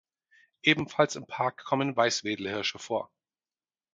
Ebenfalls 0.63 1.15
im 1.15 1.27
Park 1.27 1.63
kommen 1.63 1.95
Weißwedelhirsche 1.95 2.79
vor. 2.79 3.11